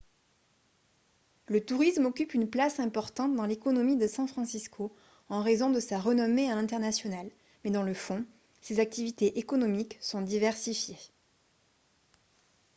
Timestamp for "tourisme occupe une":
1.63-2.49